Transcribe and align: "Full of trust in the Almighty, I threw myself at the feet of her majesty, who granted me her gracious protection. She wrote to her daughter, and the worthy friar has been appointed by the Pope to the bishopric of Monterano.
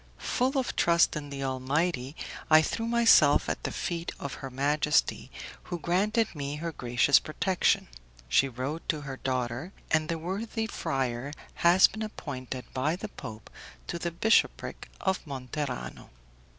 "Full 0.17 0.57
of 0.57 0.75
trust 0.75 1.15
in 1.15 1.29
the 1.29 1.43
Almighty, 1.43 2.15
I 2.49 2.63
threw 2.63 2.87
myself 2.87 3.47
at 3.47 3.61
the 3.61 3.71
feet 3.71 4.11
of 4.19 4.33
her 4.41 4.49
majesty, 4.49 5.29
who 5.65 5.77
granted 5.77 6.33
me 6.33 6.55
her 6.55 6.71
gracious 6.71 7.19
protection. 7.19 7.87
She 8.27 8.49
wrote 8.49 8.81
to 8.89 9.01
her 9.01 9.17
daughter, 9.17 9.73
and 9.91 10.09
the 10.09 10.17
worthy 10.17 10.65
friar 10.65 11.33
has 11.61 11.85
been 11.85 12.01
appointed 12.01 12.65
by 12.73 12.95
the 12.95 13.09
Pope 13.09 13.51
to 13.85 13.99
the 13.99 14.09
bishopric 14.09 14.89
of 15.01 15.23
Monterano. 15.27 16.09